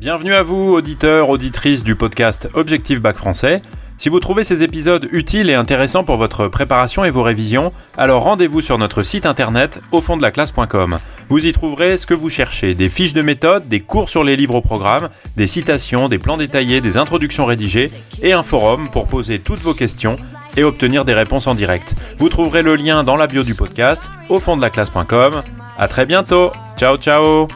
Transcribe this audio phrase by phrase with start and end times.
[0.00, 3.60] Bienvenue à vous, auditeurs, auditrices du podcast Objectif Bac Français.
[3.98, 8.22] Si vous trouvez ces épisodes utiles et intéressants pour votre préparation et vos révisions, alors
[8.22, 10.98] rendez-vous sur notre site internet au fond de la classe.com.
[11.28, 14.36] Vous y trouverez ce que vous cherchez, des fiches de méthode, des cours sur les
[14.36, 17.92] livres au programme, des citations, des plans détaillés, des introductions rédigées
[18.22, 20.16] et un forum pour poser toutes vos questions
[20.56, 21.94] et obtenir des réponses en direct.
[22.16, 25.42] Vous trouverez le lien dans la bio du podcast au fond de la classe.com.
[25.76, 26.52] À très bientôt.
[26.78, 27.48] Ciao ciao.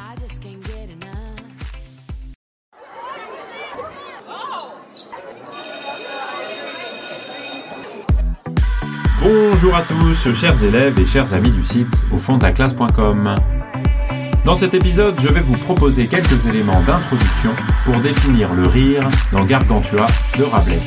[9.25, 13.35] Bonjour à tous, chers élèves et chers amis du site au fond de la classe.com.
[14.45, 17.57] Dans cet épisode, je vais vous proposer quelques éléments d'introduction
[17.87, 20.05] pour définir le rire dans Gargantua
[20.37, 20.79] de Rabelais.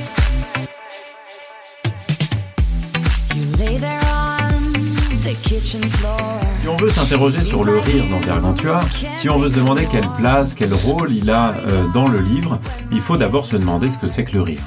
[6.59, 8.81] Si on veut s'interroger sur le rire dans Gargantua,
[9.17, 12.59] si on veut se demander quelle place, quel rôle il a euh, dans le livre,
[12.91, 14.61] il faut d'abord se demander ce que c'est que le rire.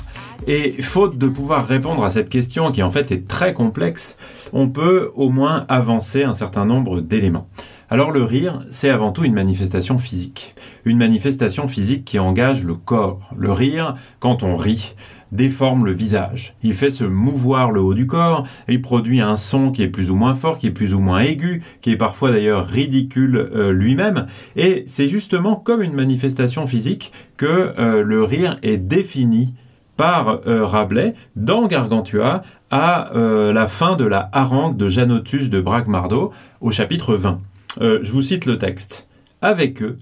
[0.47, 4.17] Et faute de pouvoir répondre à cette question qui en fait est très complexe,
[4.53, 7.49] on peut au moins avancer un certain nombre d'éléments.
[7.91, 10.55] Alors le rire, c'est avant tout une manifestation physique.
[10.85, 13.31] Une manifestation physique qui engage le corps.
[13.37, 14.95] Le rire, quand on rit,
[15.33, 16.55] déforme le visage.
[16.63, 20.11] Il fait se mouvoir le haut du corps, il produit un son qui est plus
[20.11, 23.73] ou moins fort, qui est plus ou moins aigu, qui est parfois d'ailleurs ridicule euh,
[23.73, 24.27] lui-même,
[24.57, 29.55] et c'est justement comme une manifestation physique que euh, le rire est défini
[30.01, 35.61] par euh, Rabelais dans Gargantua à euh, la fin de la harangue de Janotus de
[35.61, 37.39] Bragmardo au chapitre 20.
[37.83, 39.07] Euh, je vous cite le texte.
[39.43, 39.99] Avec eux,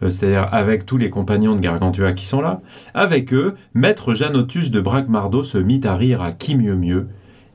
[0.00, 2.62] c'est-à-dire avec tous les compagnons de Gargantua qui sont là,
[2.94, 7.06] avec eux, maître Janotus de Bragmardo se mit à rire à qui mieux mieux.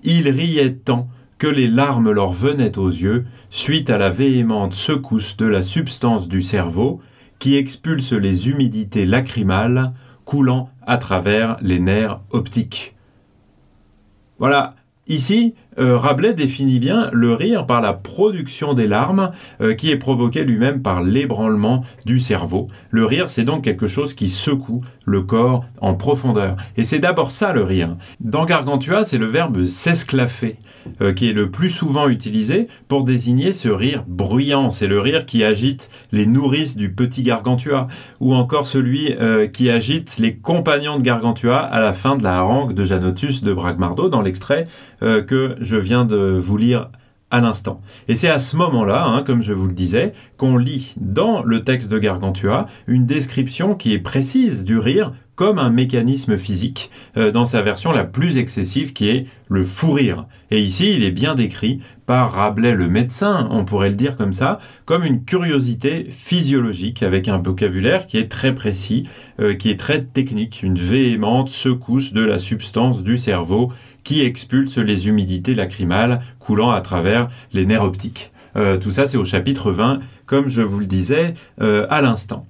[0.03, 5.35] Il riait tant que les larmes leur venaient aux yeux, suite à la véhémente secousse
[5.35, 7.01] de la substance du cerveau,
[7.39, 9.91] qui expulse les humidités lacrymales,
[10.25, 12.95] coulant à travers les nerfs optiques.
[14.39, 14.75] Voilà,
[15.07, 19.31] ici, euh, Rabelais définit bien le rire par la production des larmes
[19.61, 22.67] euh, qui est provoquée lui-même par l'ébranlement du cerveau.
[22.89, 26.57] Le rire, c'est donc quelque chose qui secoue le corps en profondeur.
[26.77, 27.95] Et c'est d'abord ça le rire.
[28.19, 30.57] Dans Gargantua, c'est le verbe s'esclaffer
[31.01, 34.71] euh, qui est le plus souvent utilisé pour désigner ce rire bruyant.
[34.71, 37.87] C'est le rire qui agite les nourrices du petit Gargantua
[38.19, 39.15] ou encore celui
[39.53, 43.53] qui agite les compagnons de Gargantua à la fin de la harangue de Janotus de
[43.53, 44.67] Bragmardo dans l'extrait
[45.01, 46.89] que je viens de vous lire
[47.33, 47.81] à l'instant.
[48.07, 51.63] Et c'est à ce moment-là, hein, comme je vous le disais, qu'on lit dans le
[51.63, 57.31] texte de Gargantua une description qui est précise du rire comme un mécanisme physique euh,
[57.31, 60.27] dans sa version la plus excessive qui est le fou rire.
[60.51, 64.33] Et ici, il est bien décrit par Rabelais le médecin, on pourrait le dire comme
[64.33, 69.07] ça, comme une curiosité physiologique avec un vocabulaire qui est très précis,
[69.39, 73.71] euh, qui est très technique, une véhémente secousse de la substance du cerveau
[74.03, 78.31] qui expulse les humidités lacrymales coulant à travers les nerfs optiques.
[78.55, 82.45] Euh, tout ça, c'est au chapitre 20, comme je vous le disais à l'instant.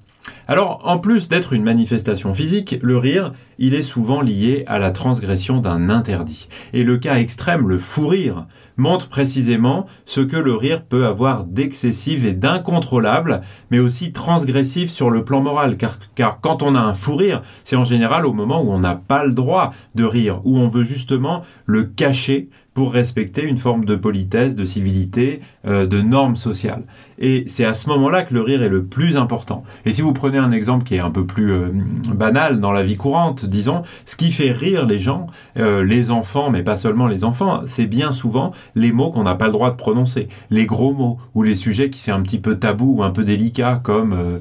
[0.47, 4.91] Alors, en plus d'être une manifestation physique, le rire, il est souvent lié à la
[4.91, 6.49] transgression d'un interdit.
[6.73, 8.45] Et le cas extrême, le fou rire,
[8.77, 15.09] montre précisément ce que le rire peut avoir d'excessif et d'incontrôlable, mais aussi transgressif sur
[15.09, 15.77] le plan moral.
[16.15, 18.95] Car, quand on a un fou rire, c'est en général au moment où on n'a
[18.95, 23.85] pas le droit de rire, où on veut justement le cacher pour respecter une forme
[23.85, 26.83] de politesse, de civilité, euh, de normes sociales.
[27.19, 29.63] Et c'est à ce moment-là que le rire est le plus important.
[29.85, 31.69] Et si vous prenez un exemple qui est un peu plus euh,
[32.13, 35.27] banal dans la vie courante, disons, ce qui fait rire les gens,
[35.57, 39.35] euh, les enfants, mais pas seulement les enfants, c'est bien souvent les mots qu'on n'a
[39.35, 42.39] pas le droit de prononcer, les gros mots ou les sujets qui sont un petit
[42.39, 44.39] peu tabous ou un peu délicats, comme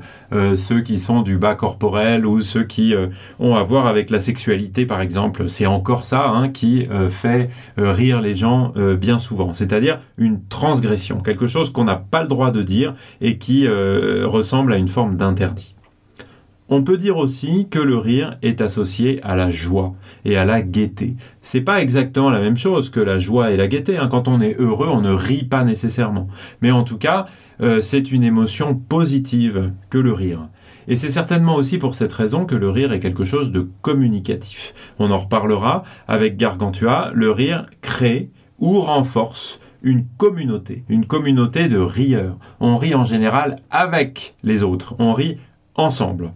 [0.54, 2.94] ceux qui sont du bas corporel ou ceux qui
[3.38, 5.48] ont à voir avec la sexualité, par exemple.
[5.48, 11.20] C'est encore ça hein, qui fait rire les gens euh, bien souvent, c'est-à-dire une transgression,
[11.20, 14.88] quelque chose qu'on n'a pas le droit de dire et qui euh, ressemble à une
[14.88, 15.74] forme d'interdit.
[16.69, 19.95] On peut dire aussi que le rire est associé à la joie
[20.25, 21.16] et à la gaieté.
[21.42, 23.98] C'est pas exactement la même chose que la joie et la gaieté.
[23.98, 24.09] Hein.
[24.09, 26.28] Quand on est heureux, on ne rit pas nécessairement.
[26.63, 27.27] Mais en tout cas,
[27.60, 30.48] euh, c'est une émotion positive que le rire.
[30.89, 34.75] Et c'est certainement aussi pour cette raison que le rire est quelque chose de communicatif.
[34.98, 41.78] On en reparlera avec Gargantua, le rire crée ou renforce une communauté, une communauté de
[41.78, 42.39] rieurs.
[42.60, 45.39] On rit en général avec les autres, on rit
[45.75, 46.33] ensemble.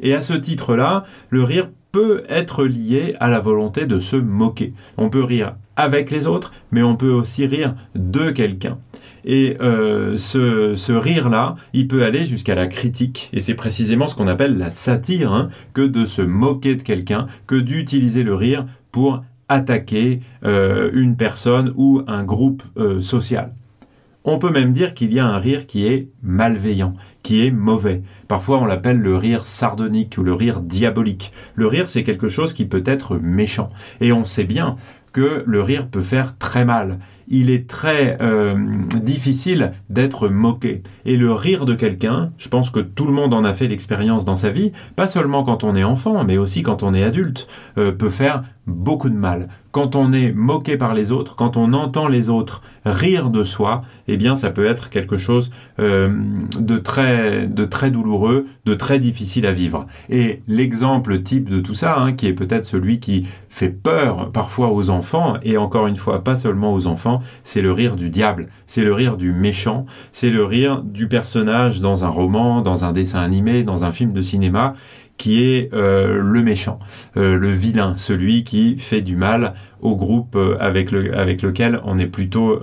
[0.00, 4.72] Et à ce titre-là, le rire peut être lié à la volonté de se moquer.
[4.96, 8.78] On peut rire avec les autres, mais on peut aussi rire de quelqu'un.
[9.24, 13.30] Et euh, ce, rire-là, il peut aller jusqu'à la critique.
[13.32, 17.26] Et c'est précisément ce qu'on appelle la satire, hein, que de se moquer de quelqu'un,
[17.46, 23.52] que d'utiliser le rire pour attaquer euh, une personne ou un groupe euh, social.
[24.24, 26.94] On peut même dire qu'il y a un rire qui est malveillant,
[27.38, 28.02] est mauvais.
[28.28, 31.32] Parfois on l'appelle le rire sardonique ou le rire diabolique.
[31.54, 33.70] Le rire c'est quelque chose qui peut être méchant.
[34.00, 34.76] Et on sait bien
[35.12, 36.98] que le rire peut faire très mal.
[37.30, 38.56] Il est très euh,
[39.00, 40.82] difficile d'être moqué.
[41.04, 44.24] Et le rire de quelqu'un, je pense que tout le monde en a fait l'expérience
[44.24, 47.46] dans sa vie, pas seulement quand on est enfant, mais aussi quand on est adulte,
[47.78, 49.48] euh, peut faire beaucoup de mal.
[49.72, 53.82] Quand on est moqué par les autres, quand on entend les autres rire de soi,
[54.08, 56.10] eh bien ça peut être quelque chose euh,
[56.58, 59.86] de très de très douloureux, de très difficile à vivre.
[60.08, 64.72] Et l'exemple type de tout ça, hein, qui est peut-être celui qui fait peur parfois
[64.72, 68.48] aux enfants, et encore une fois pas seulement aux enfants, c'est le rire du diable,
[68.66, 72.92] c'est le rire du méchant, c'est le rire du personnage dans un roman, dans un
[72.92, 74.74] dessin animé, dans un film de cinéma,
[75.20, 76.78] qui est euh, le méchant,
[77.18, 79.52] euh, le vilain, celui qui fait du mal
[79.82, 82.58] au groupe euh, avec, le, avec lequel on est plutôt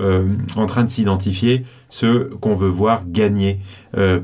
[0.56, 3.60] en train de s'identifier, ce qu'on veut voir gagner,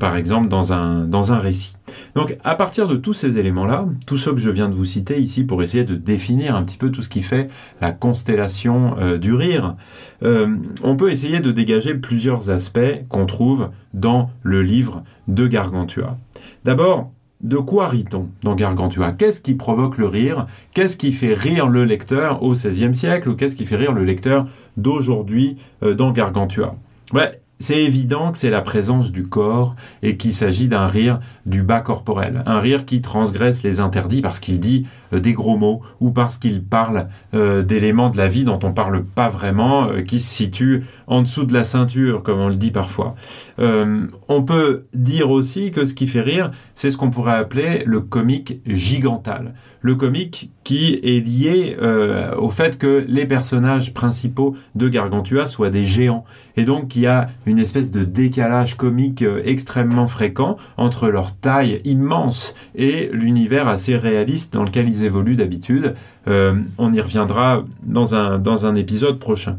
[0.00, 1.76] par exemple, dans un, dans un récit.
[2.14, 5.20] Donc à partir de tous ces éléments-là, tous ceux que je viens de vous citer
[5.20, 7.48] ici pour essayer de définir un petit peu tout ce qui fait
[7.80, 9.76] la constellation du rire,
[10.22, 16.18] on peut essayer de dégager plusieurs aspects qu'on trouve dans le livre de Gargantua.
[16.64, 17.12] D'abord,
[17.44, 19.12] de quoi rit-on dans Gargantua?
[19.12, 20.46] Qu'est-ce qui provoque le rire?
[20.72, 24.02] Qu'est-ce qui fait rire le lecteur au XVIe siècle ou qu'est-ce qui fait rire le
[24.02, 24.46] lecteur
[24.76, 26.72] d'aujourd'hui euh, dans Gargantua?
[27.60, 31.80] C'est évident que c'est la présence du corps et qu'il s'agit d'un rire du bas
[31.80, 34.86] corporel, un rire qui transgresse les interdits parce qu'il dit
[35.20, 39.04] des gros mots ou parce qu'il parle euh, d'éléments de la vie dont on parle
[39.04, 42.70] pas vraiment, euh, qui se situent en dessous de la ceinture, comme on le dit
[42.70, 43.14] parfois.
[43.58, 48.00] on peut dire aussi que ce qui fait rire, c'est ce qu'on pourrait appeler le
[48.00, 49.54] comique gigantal.
[49.80, 51.76] Le comique qui est lié
[52.38, 56.24] au fait que les personnages principaux de Gargantua soient des géants
[56.56, 61.82] et donc qu'il y a une espèce de décalage comique extrêmement fréquent entre leur taille
[61.84, 65.03] immense et l'univers assez réaliste dans lequel ils
[65.36, 65.94] d'habitude.
[66.28, 69.58] Euh, on y reviendra dans un, dans épisode prochain.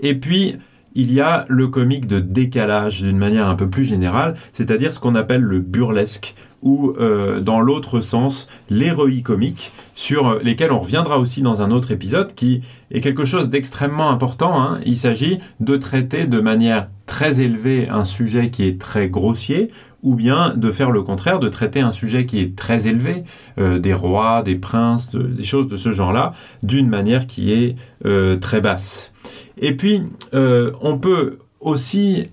[0.00, 0.56] Et puis,
[0.94, 4.98] il y a le comique de décalage d'une manière un peu plus générale, c'est-à-dire ce
[4.98, 11.18] qu'on appelle le burlesque, ou euh, dans l'autre sens, l'héroïque comique, sur lesquels on reviendra
[11.18, 14.60] aussi dans un autre épisode, qui est quelque chose d'extrêmement important.
[14.60, 14.80] Hein.
[14.84, 19.70] Il s'agit de traiter de manière très élevée un sujet qui est très grossier,
[20.02, 23.24] ou bien de faire le contraire, de traiter un sujet qui est très élevé,
[23.58, 28.36] euh, des rois, des princes, des choses de ce genre-là, d'une manière qui est euh,
[28.36, 29.10] très basse.
[29.58, 30.02] Et puis,
[30.34, 32.24] euh, on peut aussi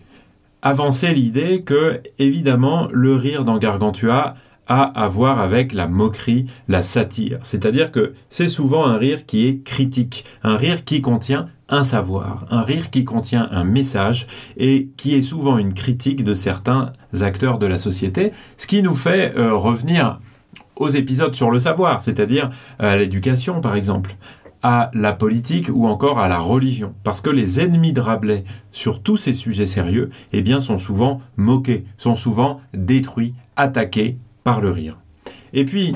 [0.62, 4.35] avancer l'idée que, évidemment, le rire dans Gargantua
[4.67, 7.39] a à voir avec la moquerie, la satire.
[7.44, 12.45] C'est-à-dire que c'est souvent un rire qui est critique, un rire qui contient un savoir,
[12.50, 14.27] un rire qui contient un message
[14.57, 18.95] et qui est souvent une critique de certains acteurs de la société, ce qui nous
[18.95, 20.19] fait euh, revenir
[20.75, 22.51] aux épisodes sur le savoir, c'est-à-dire
[22.81, 24.15] euh, à l'éducation par exemple,
[24.62, 26.95] à la politique ou encore à la religion.
[27.03, 31.21] Parce que les ennemis de Rabelais sur tous ces sujets sérieux, eh bien, sont souvent
[31.38, 34.97] moqués, sont souvent détruits, attaqués par le rire.
[35.53, 35.95] Et puis,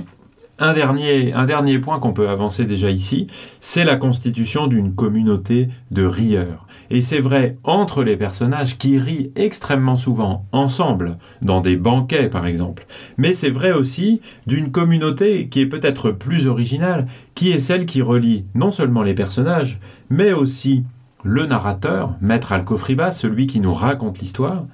[0.60, 3.28] un dernier, point qu'on peut avancer déjà ici,
[3.60, 6.68] c'est la constitution d'une communauté de rieurs.
[6.92, 12.48] Et c'est vrai entre les personnages qui rient extrêmement souvent ensemble, dans des banquets par
[12.48, 12.88] exemple.
[13.18, 18.02] Mais c'est vrai aussi d'une communauté qui est peut-être plus originale, qui est celle qui
[18.02, 20.84] relie non seulement les personnages, mais aussi
[21.24, 24.66] le narrateur, maître Alcofribas, celui qui nous raconte l'histoire,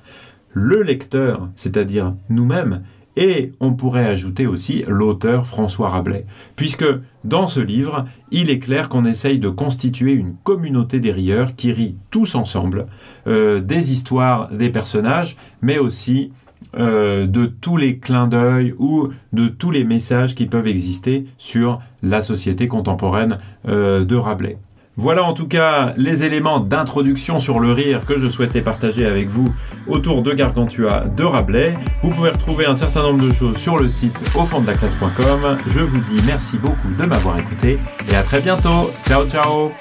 [0.53, 2.83] le lecteur, c'est-à-dire nous-mêmes,
[3.15, 6.85] et on pourrait ajouter aussi l'auteur François Rabelais, puisque
[7.23, 11.71] dans ce livre, il est clair qu'on essaye de constituer une communauté des rieurs qui
[11.71, 12.87] rient tous ensemble
[13.27, 16.31] euh, des histoires des personnages, mais aussi
[16.77, 21.79] euh, de tous les clins d'œil ou de tous les messages qui peuvent exister sur
[22.03, 24.57] la société contemporaine euh, de Rabelais.
[24.97, 29.27] Voilà en tout cas les éléments d'introduction sur le rire que je souhaitais partager avec
[29.27, 29.45] vous
[29.87, 31.77] autour de Gargantua de Rabelais.
[32.01, 34.73] Vous pouvez retrouver un certain nombre de choses sur le site au fond de la
[34.73, 35.57] classe.com.
[35.67, 37.77] Je vous dis merci beaucoup de m'avoir écouté
[38.09, 38.91] et à très bientôt.
[39.05, 39.71] Ciao ciao